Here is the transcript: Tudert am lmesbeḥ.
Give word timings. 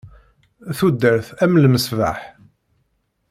Tudert 0.77 1.27
am 1.43 1.53
lmesbeḥ. 1.63 2.19